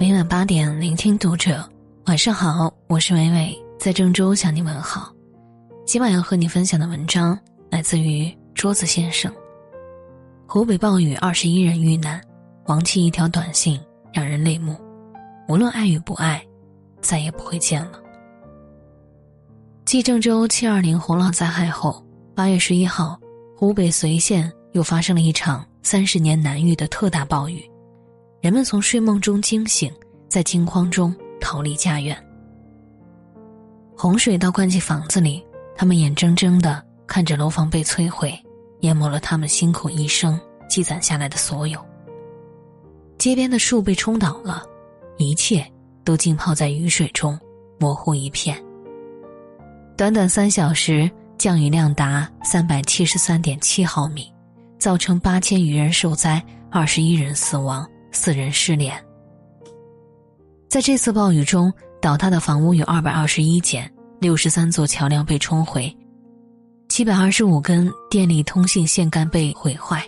[0.00, 1.62] 每晚八点，聆听读者。
[2.06, 5.12] 晚上好，我是伟伟，在郑州向你问好。
[5.84, 7.38] 今晚要和你分享的文章
[7.68, 9.30] 来自于桌子先生。
[10.46, 12.18] 湖北暴雨，二十一人遇难，
[12.64, 13.78] 亡妻一条短信
[14.10, 14.74] 让人泪目。
[15.48, 16.42] 无论爱与不爱，
[17.02, 18.00] 再也不会见了。
[19.84, 22.02] 继郑州七二零洪涝灾害后，
[22.34, 23.20] 八月十一号，
[23.54, 27.69] 湖北随县又发生了一场三十年难遇的特大暴雨。
[28.40, 29.92] 人们从睡梦中惊醒，
[30.26, 32.16] 在惊慌中逃离家园。
[33.94, 35.44] 洪水倒灌进房子里，
[35.76, 38.32] 他们眼睁睁的看着楼房被摧毁，
[38.80, 40.40] 淹没了他们辛苦一生
[40.70, 41.78] 积攒下来的所有。
[43.18, 44.64] 街边的树被冲倒了，
[45.18, 45.62] 一切
[46.02, 47.38] 都浸泡在雨水中，
[47.78, 48.56] 模糊一片。
[49.98, 54.32] 短短三小时，降雨量达三百七十三点七毫米，
[54.78, 57.86] 造成八千余人受灾，二十一人死亡。
[58.12, 58.94] 四人失联。
[60.68, 65.94] 在这次暴雨中，倒塌的房屋有二百二十一间，六十三座桥梁被冲毁，
[66.88, 70.04] 七百二十五根电力通信线杆被毁坏。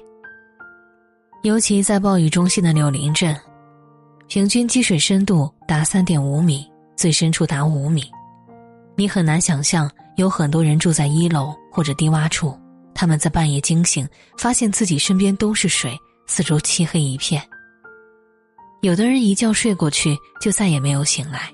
[1.43, 3.37] 尤其在暴雨中心的柳林镇，
[4.29, 6.65] 平均积水深度达三点五米，
[6.97, 8.05] 最深处达五米。
[8.95, 12.57] 你很难想象，有很多人住在一楼或者低洼处，
[12.95, 14.09] 他们在半夜惊醒，
[14.39, 17.43] 发现自己身边都是水，四周漆黑一片。
[18.83, 21.49] 有的人一觉睡过去就再也没有醒来，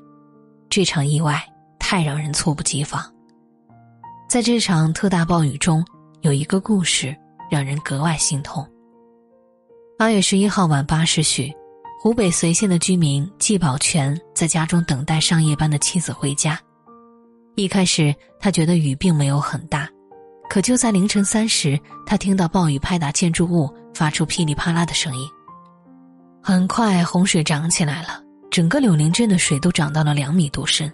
[0.70, 1.38] 这场意外
[1.78, 3.04] 太让人猝不及防。
[4.30, 5.84] 在这场特大暴雨中，
[6.22, 7.14] 有一个故事
[7.50, 8.66] 让人格外心痛。
[9.98, 11.52] 八月十一号晚八时许，
[12.00, 16.58] 湖北随县的居民季宝全在家中等待上夜班的妻子回家。
[17.56, 19.86] 一开始他觉得雨并没有很大，
[20.48, 25.28] 可就在凌晨三时，他听到暴雨拍打建筑物，发出噼里啪啦的声音。
[26.42, 30.90] 很快，洪水涨起来了，整个柳林镇的水都涨到了两米多深。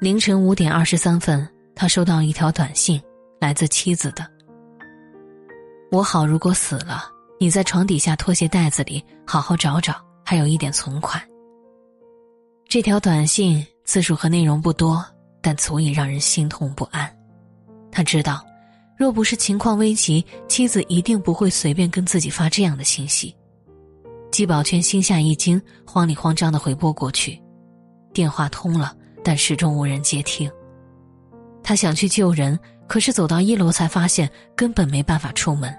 [0.00, 3.00] 凌晨五点二十三分，他收到一条短信，
[3.38, 4.26] 来自妻子的
[5.92, 7.04] ：“我好，如果死了，
[7.38, 11.22] 你在床底下拖鞋袋子里好好找找，还有一点存款。”
[12.66, 15.04] 这条短信字数和内容不多，
[15.42, 17.10] 但足以让人心痛不安。
[17.92, 18.42] 他知道，
[18.96, 23.36] 若不是情况危急，妻子一定不会随便跟自己发这样的信息。
[24.40, 27.38] 季宝全心下一惊，慌里慌张的回拨过去，
[28.10, 30.50] 电话通了，但始终无人接听。
[31.62, 32.58] 他想去救人，
[32.88, 35.70] 可是走到一楼才发现根本没办法出门，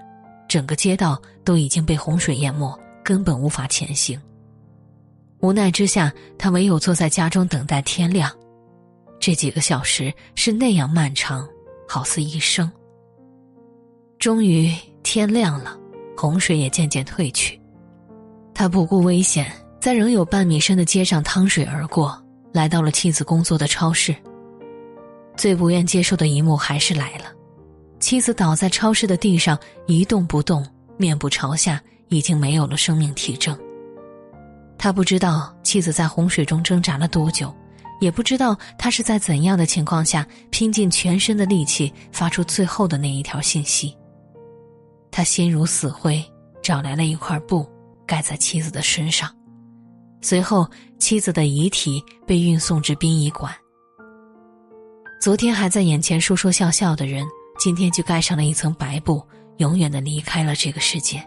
[0.47, 4.21] 整个街道都已经被洪水淹没，根本无法前行。
[5.39, 8.31] 无奈之下，他唯有坐在家中等待天亮。
[9.19, 11.49] 这几个小时是那样漫长，
[11.89, 12.71] 好似一生。
[14.19, 15.75] 终于天亮了，
[16.15, 17.59] 洪水也渐渐退去。
[18.61, 22.15] 他不顾危险，在仍有半米深的街上趟水而过，
[22.53, 24.15] 来到了妻子工作的超市。
[25.35, 27.25] 最不愿接受的一幕还是来了，
[27.99, 29.57] 妻子倒在超市的地上
[29.87, 30.63] 一动不动，
[30.95, 33.57] 面部朝下，已经没有了生命体征。
[34.77, 37.51] 他不知道妻子在洪水中挣扎了多久，
[37.99, 43.97] 也不知道他是在怎样的情况下拼尽全身的力气发出最后的那一条信息。
[45.09, 46.23] 他心如死灰，
[46.61, 47.67] 找来了一块布。
[48.11, 49.33] 盖在妻子的身上，
[50.19, 53.55] 随后妻子的遗体被运送至殡仪馆。
[55.21, 57.25] 昨天还在眼前说说笑笑的人，
[57.57, 59.25] 今天就盖上了一层白布，
[59.59, 61.25] 永远的离开了这个世界。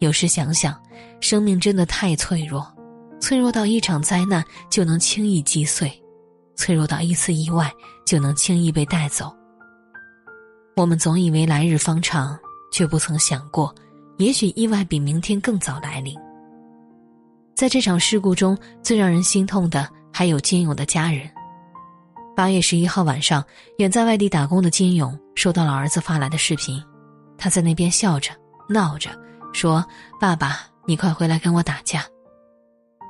[0.00, 0.78] 有时想想，
[1.22, 2.70] 生命真的太脆弱，
[3.18, 5.90] 脆弱到一场灾难就能轻易击碎，
[6.54, 7.72] 脆弱到一次意外
[8.04, 9.34] 就能轻易被带走。
[10.76, 12.38] 我们总以为来日方长，
[12.70, 13.74] 却不曾想过。
[14.22, 16.16] 也许意外比明天更早来临。
[17.56, 21.28] 在这场事故中，最让人心痛的还有金勇的家人。
[22.36, 23.44] 八月十一号晚上，
[23.78, 26.82] 远在外地打工的金勇收到了儿子发来的视频，
[27.36, 28.30] 他在那边笑着
[28.68, 29.10] 闹着
[29.52, 29.84] 说
[30.20, 32.04] ：“爸爸，你快回来跟我打架。”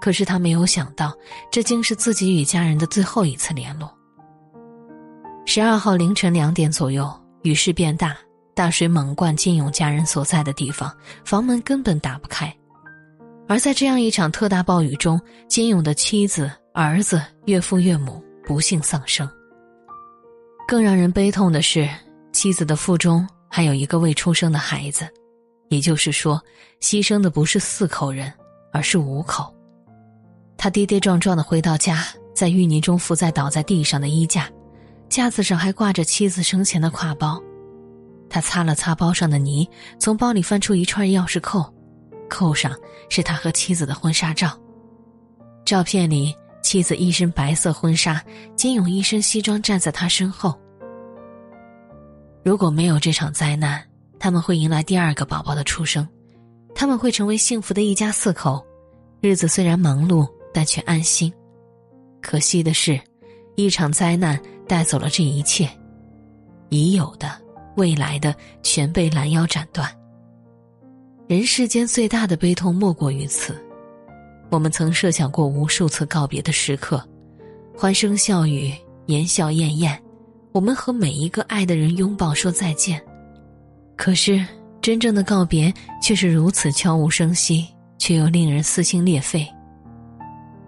[0.00, 1.14] 可是他没有想到，
[1.50, 3.92] 这竟是自己与家人的最后一次联络。
[5.44, 7.08] 十二号凌晨两点左右，
[7.42, 8.16] 雨势变大。
[8.54, 10.94] 大水猛灌金勇家人所在的地方，
[11.24, 12.54] 房门根本打不开。
[13.48, 19.28] 而在这样一场特大暴雨中，金勇的妻子、儿子、岳父、岳母不幸丧生。
[20.68, 21.88] 更让人悲痛的是，
[22.32, 25.06] 妻子的腹中还有一个未出生的孩子，
[25.68, 26.40] 也就是说，
[26.80, 28.32] 牺牲的不是四口人，
[28.72, 29.52] 而是五口。
[30.56, 34.48] 他跌跌撞撞的回到家，在淤泥中伏在倒在地上的衣架，
[35.08, 37.42] 架子上还挂着妻子生前的挎包。
[38.32, 39.68] 他擦了擦包上的泥，
[39.98, 41.62] 从包里翻出一串钥匙扣，
[42.30, 42.74] 扣上
[43.10, 44.58] 是他和妻子的婚纱照，
[45.66, 48.24] 照片里，妻子一身白色婚纱，
[48.56, 50.58] 金勇一身西装站在他身后。
[52.42, 53.86] 如果没有这场灾难，
[54.18, 56.08] 他们会迎来第二个宝宝的出生，
[56.74, 58.64] 他们会成为幸福的一家四口，
[59.20, 61.30] 日子虽然忙碌，但却安心。
[62.22, 62.98] 可惜的是，
[63.56, 65.68] 一场灾难带走了这一切，
[66.70, 67.30] 已有的、
[67.76, 69.88] 未来的全被拦腰斩断。
[71.28, 73.56] 人世间最大的悲痛莫过于此。
[74.50, 77.02] 我们曾设想过无数次告别的时刻，
[77.74, 78.70] 欢声笑语，
[79.06, 79.98] 言笑晏晏，
[80.52, 83.02] 我们和每一个爱的人拥抱说再见。
[83.96, 84.44] 可是，
[84.82, 85.72] 真正的告别
[86.02, 87.66] 却是如此悄无声息，
[87.98, 89.46] 却又令人撕心裂肺。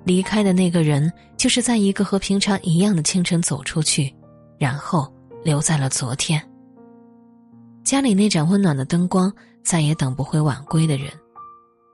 [0.04, 4.14] 离开的那个人，就是在一个和平常一样的清晨走出去，
[4.56, 5.12] 然后
[5.42, 6.42] 留在了昨天。
[7.84, 9.30] 家里那盏温暖的灯光，
[9.62, 11.10] 再也等不回晚归的人；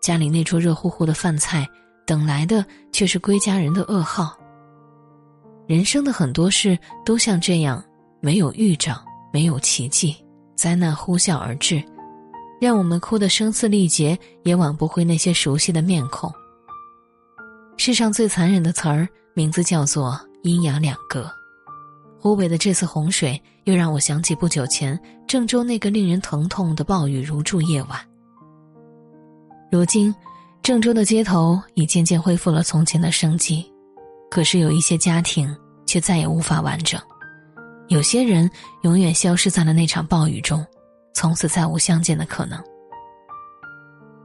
[0.01, 1.67] 家里那桌热乎乎的饭菜。
[2.07, 4.37] 等来的却是归家人的噩耗。
[5.69, 7.81] 人生的很多事都像这样，
[8.21, 9.01] 没有预兆，
[9.33, 10.17] 没有奇迹，
[10.57, 11.81] 灾难呼啸而至，
[12.61, 16.33] 让我们哭得声嘶力竭，也挽不回那些熟悉的面孔。
[17.77, 21.31] 世上最残忍的词儿，名字叫做阴阳两隔。
[22.21, 27.99] 湖北的这次洪水，又让我想起不久前郑州那个令人疼痛的暴雨如注夜晚。
[29.73, 30.15] 如今。
[30.63, 33.65] 郑州的街头已渐渐恢复了从前的生机，
[34.31, 35.57] 可是有一些家庭
[35.87, 37.01] 却再也无法完整，
[37.89, 38.49] 有些人
[38.83, 40.65] 永远消失在了那场暴雨中，
[41.15, 42.63] 从此再无相见的可能。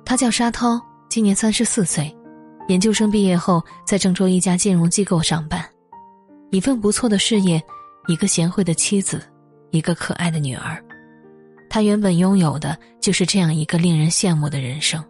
[0.04, 0.78] 他叫沙涛，
[1.08, 2.14] 今年三十四岁，
[2.68, 5.66] 研究生毕业后在郑州一家金融机构上班，
[6.52, 7.64] 一份不错的事业，
[8.08, 9.22] 一个贤惠的妻子，
[9.72, 10.84] 一个可爱的女儿，
[11.70, 15.04] 他原本拥有的就是这样一个令人羡慕的人生。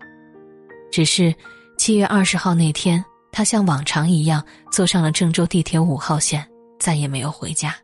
[0.92, 1.34] 只是，
[1.78, 6.48] 七月二十号那天，他像往常一样坐上了郑州地铁五号线，
[6.80, 7.76] 再也没有回家。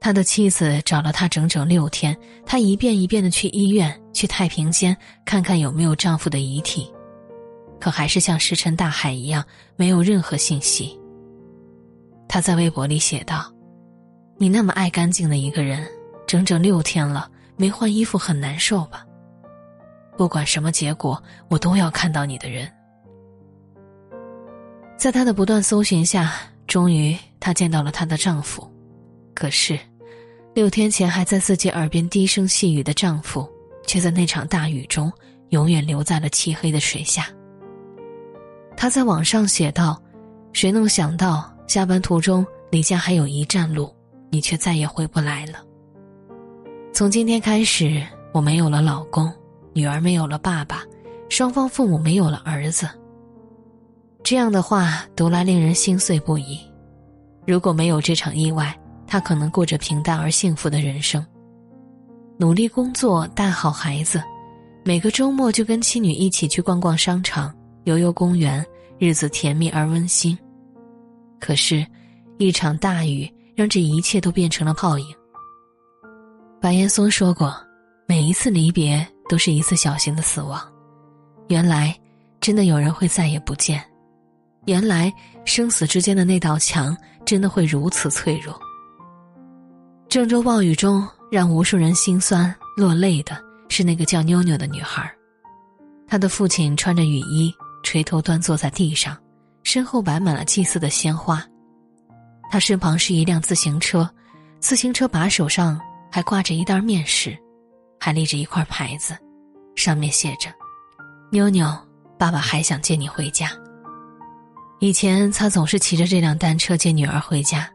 [0.00, 4.96] 他的妻子找了他整整六天，他一遍一遍的去医院、去太平间
[5.26, 6.90] 看看有没有丈夫的遗体，
[7.78, 9.44] 可还是像石沉大海一样，
[9.76, 10.98] 没有任何信息。
[12.26, 13.52] 他在微博里写道
[14.42, 15.86] ：“你那么爱干净的一个人，
[16.26, 19.04] 整整六天了没换衣服，很难受吧？”
[20.16, 22.66] 不管什么结果，我都要看到你的人。
[24.96, 26.32] 在她的不断搜寻下，
[26.66, 28.66] 终于她见到了她的丈夫。
[29.34, 29.78] 可是，
[30.54, 33.46] 六天前还在自己耳边低声细语的丈夫，
[33.86, 35.12] 却在那场大雨中
[35.50, 37.26] 永远留在了漆黑的水下。
[38.74, 40.02] 他在网上写道
[40.54, 43.94] ：“谁能想到，下班途中离家还有一站路，
[44.30, 45.58] 你却再也回不来了。
[46.92, 49.30] 从今天开始，我没有了老公。”
[49.72, 50.82] 女儿没有了爸爸，
[51.28, 52.88] 双方父母没有了儿子。
[54.24, 56.58] 这样的话读来令人心碎不已。
[57.46, 61.24] 如果没有这场意外，他可能过着平淡而幸福的人生，
[62.36, 64.20] 努力工作，带好孩子，
[64.84, 67.54] 每个周末就跟妻女一起去逛逛商场、
[67.84, 68.66] 游游公园，
[68.98, 70.36] 日子甜蜜而温馨。
[71.38, 71.86] 可是，
[72.38, 75.06] 一场大雨让这一切都变成了泡影。
[76.60, 77.54] 白岩松说过
[78.06, 80.60] ：“每一次离别。”都是一次小型的死亡，
[81.46, 81.96] 原来，
[82.40, 83.80] 真的有人会再也不见，
[84.66, 85.08] 原来
[85.44, 88.60] 生死之间的那道墙真的会如此脆弱。
[90.08, 95.08] 郑州暴雨中，让无数人心酸落泪的是那个叫妞妞的女孩，
[96.08, 99.16] 她的父亲穿着雨衣，垂头端坐在地上，
[99.62, 101.46] 身后摆满了祭祀的鲜花，
[102.50, 104.08] 他身旁是一辆自行车，
[104.58, 105.80] 自行车把手上
[106.10, 107.38] 还挂着一袋面食。
[108.02, 109.14] 还立着一块牌子，
[109.76, 110.48] 上面写着
[111.30, 111.70] ：“妞妞，
[112.18, 113.50] 爸爸还想接你回家。”
[114.80, 117.70] 以前他总是骑着这辆单车接女儿回家，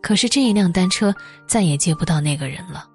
[0.00, 1.14] 可是这一辆单车
[1.46, 2.88] 再也接不到那个人了。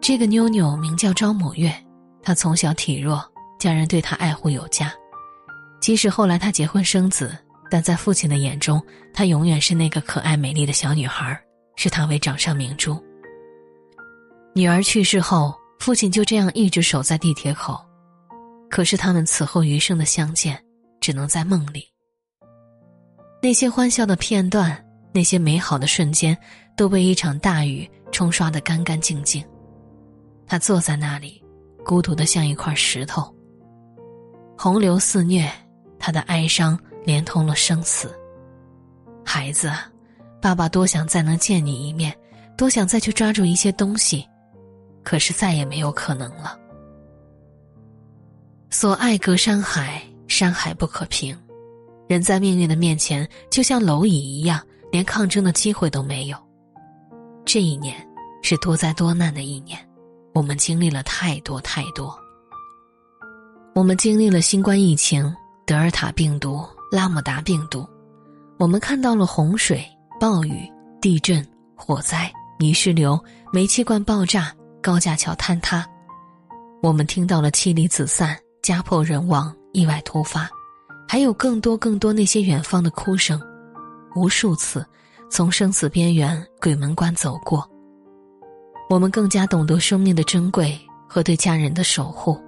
[0.00, 1.74] 这个妞妞名叫张某月，
[2.22, 3.20] 她从小体弱，
[3.58, 4.94] 家人对她爱护有加。
[5.80, 7.36] 即使后来她结婚生子，
[7.70, 8.82] 但在父亲的眼中，
[9.12, 11.38] 她永远是那个可爱美丽的小女孩，
[11.76, 13.02] 视她为掌上明珠。
[14.54, 17.78] 女儿去世后，父亲就这样一直守在地铁口，
[18.70, 20.58] 可是他们此后余生的相见，
[21.00, 21.84] 只能在梦里。
[23.42, 24.82] 那些欢笑的片段，
[25.12, 26.36] 那些美好的瞬间，
[26.76, 29.44] 都被一场大雨冲刷得干干净净。
[30.46, 31.44] 他坐在那里，
[31.84, 33.30] 孤独的像一块石头。
[34.56, 35.50] 洪流肆虐，
[35.98, 38.14] 他的哀伤连通了生死。
[39.24, 39.72] 孩子，
[40.42, 42.14] 爸爸多想再能见你一面，
[42.58, 44.26] 多想再去抓住一些东西。
[45.02, 46.58] 可是再也没有可能了。
[48.70, 51.38] 所爱隔山海，山海不可平。
[52.08, 54.60] 人在命运的面前就像蝼蚁一样，
[54.90, 56.36] 连抗争的机会都没有。
[57.44, 57.94] 这一年
[58.42, 59.78] 是多灾多难的一年，
[60.34, 62.18] 我们经历了太多太多。
[63.76, 65.32] 我们经历了新冠疫情、
[65.64, 67.86] 德尔塔病毒、拉姆达病毒，
[68.58, 69.84] 我们看到了洪水、
[70.20, 73.18] 暴雨、地震、火灾、泥石流、
[73.52, 75.84] 煤气罐爆炸、高架桥坍塌，
[76.82, 80.48] 我们听到了妻离子散、家破人亡、意外突发，
[81.08, 83.40] 还有更多更多那些远方的哭声，
[84.14, 84.86] 无数次
[85.28, 87.68] 从生死边缘、鬼门关走过，
[88.88, 90.78] 我们更加懂得生命的珍贵
[91.08, 92.40] 和对家人的守护。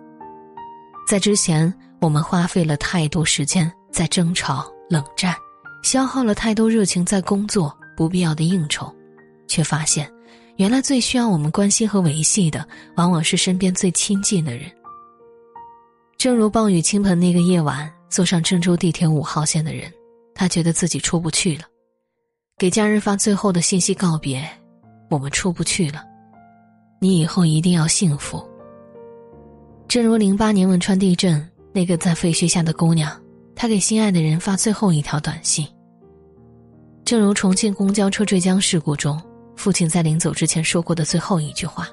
[1.09, 5.35] 在之前，我们花费了太多时间在争吵、冷战，
[5.83, 8.95] 消耗了太多热情在工作、不必要的应酬，
[9.47, 10.11] 却发现，
[10.57, 12.66] 原来最需要我们关心和维系的，
[12.97, 14.71] 往往是身边最亲近的人。
[16.16, 19.92] 正如暴雨倾盆那个夜晚，坐上郑州地铁五号线的人，
[20.35, 21.64] 他觉得自己出不去了，
[22.57, 24.45] 给家人发最后的信息告别
[25.11, 26.02] ：“我们出不去了，
[27.00, 28.45] 你以后一定要幸福。”
[29.87, 33.11] 正如零八年汶川地震，那个在废墟下的姑娘，
[33.61, 35.67] 他给心爱的人发最后一条短信。
[37.05, 39.21] 正如重庆公交车坠江事故中，
[39.57, 41.88] 父亲在临走之前说过的最后一句话。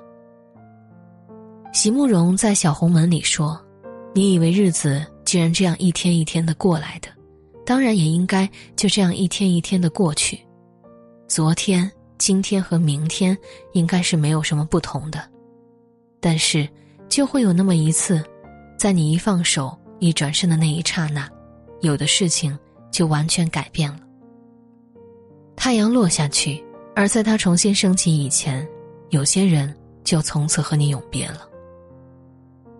[1.74, 3.60] 席慕容在《小红门》里说
[4.13, 7.07] ：“你以为日子既然这样一天一天的过来的，
[7.65, 10.39] 当然也应该就这样一天一天的过去。
[11.27, 13.36] 昨天、今天和明天
[13.74, 15.27] 应该是没有什么不同的，
[16.22, 16.69] 但是。”
[17.07, 18.22] 就会有那么一次，
[18.79, 21.29] 在你一放手、一转身的那一刹那，
[21.85, 22.57] 有的事情
[22.91, 23.99] 就完全改变了。
[25.55, 26.63] 太阳落下去，
[26.95, 28.67] 而在它重新升起以前，
[29.09, 29.73] 有些人
[30.03, 31.47] 就从此和你永别了。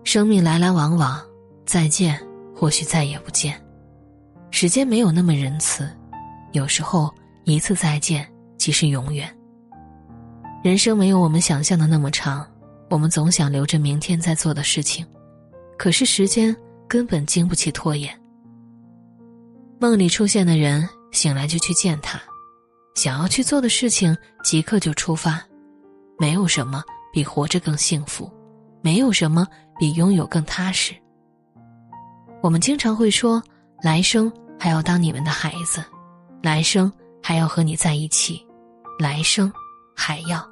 [0.04, 1.20] 生命来来往往，
[1.64, 2.20] 再见
[2.54, 3.60] 或许再也不见。
[4.50, 5.90] 时间没有那么仁慈，
[6.52, 7.12] 有时候
[7.44, 9.28] 一次再见即是永远。
[10.62, 12.46] 人生没有我们想象的那么长。
[12.88, 15.04] 我们总想留着明天再做的事情，
[15.76, 18.16] 可是时间根本经不起拖延。
[19.78, 22.18] 梦里出现的人，醒来就去见他；
[22.94, 25.42] 想要去做的事情，即刻就出发。
[26.18, 28.32] 没有什么比活着更幸福，
[28.82, 29.46] 没有什么
[29.78, 30.94] 比拥有更踏实。
[32.42, 33.42] 我们经常会说，
[33.82, 35.84] 来生还要当你们的孩子，
[36.42, 36.90] 来生
[37.22, 38.46] 还要和你在一起，
[38.98, 39.52] 来生
[39.94, 40.46] 还要。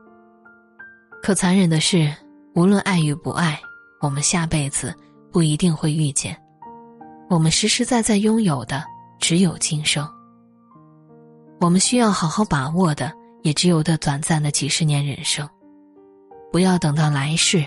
[1.22, 2.12] 可残忍的是。
[2.56, 3.60] 无论爱与不爱，
[4.00, 4.94] 我们下辈子
[5.32, 6.40] 不一定会遇见。
[7.28, 8.84] 我们实实在在拥有的
[9.26, 10.06] 只有今生。
[11.58, 13.10] 我们需要好好把握的，
[13.42, 15.48] 也只有这短暂的几十年人生。
[16.52, 17.64] 不要等到来世，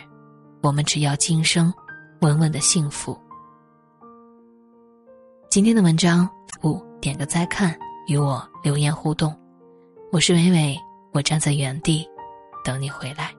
[0.61, 1.73] 我们只要今生
[2.21, 3.19] 稳稳的幸福。
[5.49, 6.29] 今天的文章，
[6.61, 7.75] 五点个再看，
[8.07, 9.35] 与我留言互动。
[10.11, 10.77] 我是伟伟，
[11.11, 12.07] 我站在原地
[12.63, 13.36] 等你回来。